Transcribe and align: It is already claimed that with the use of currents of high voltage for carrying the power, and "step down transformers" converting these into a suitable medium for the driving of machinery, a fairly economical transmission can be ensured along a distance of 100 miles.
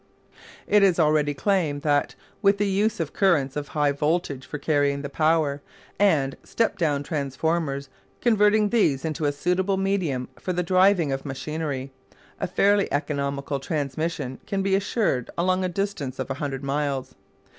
It 0.65 0.81
is 0.81 0.99
already 0.99 1.35
claimed 1.35 1.83
that 1.83 2.15
with 2.41 2.57
the 2.57 2.65
use 2.67 2.99
of 2.99 3.13
currents 3.13 3.55
of 3.55 3.67
high 3.67 3.91
voltage 3.91 4.47
for 4.47 4.57
carrying 4.57 5.03
the 5.03 5.09
power, 5.11 5.61
and 5.99 6.35
"step 6.43 6.79
down 6.79 7.03
transformers" 7.03 7.87
converting 8.19 8.69
these 8.69 9.05
into 9.05 9.25
a 9.25 9.31
suitable 9.31 9.77
medium 9.77 10.27
for 10.39 10.53
the 10.53 10.63
driving 10.63 11.11
of 11.11 11.23
machinery, 11.23 11.91
a 12.39 12.47
fairly 12.47 12.91
economical 12.91 13.59
transmission 13.59 14.39
can 14.47 14.63
be 14.63 14.73
ensured 14.73 15.29
along 15.37 15.63
a 15.63 15.69
distance 15.69 16.17
of 16.17 16.29
100 16.29 16.63
miles. 16.63 17.13